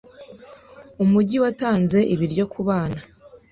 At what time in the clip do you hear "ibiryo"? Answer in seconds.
2.13-2.43